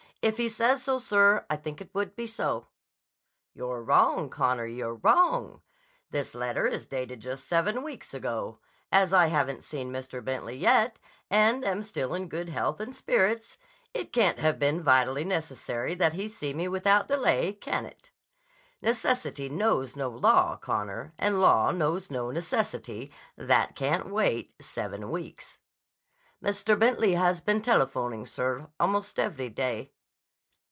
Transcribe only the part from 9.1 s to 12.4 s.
I haven't seen Mr. Bentley yet, and am still in